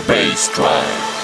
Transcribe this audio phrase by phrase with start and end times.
[0.00, 1.14] bass drive.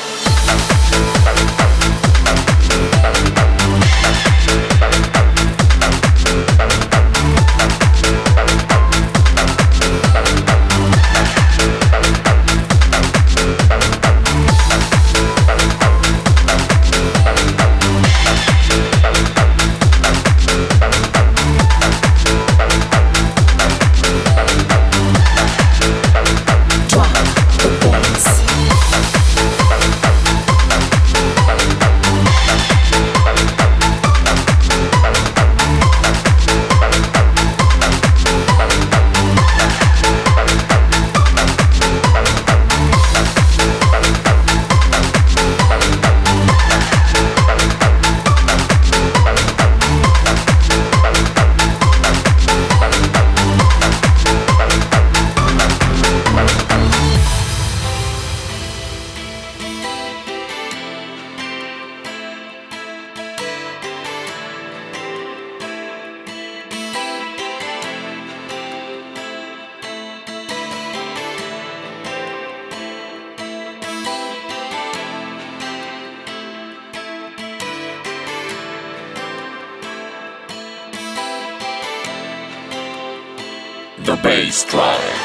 [84.02, 85.19] The bass drive.